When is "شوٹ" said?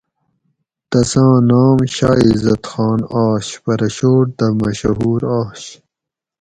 3.95-4.25